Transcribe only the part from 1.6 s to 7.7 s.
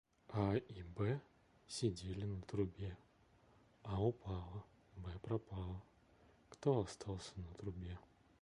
сидели на трубе. А упала, Б пропала. Кто остался на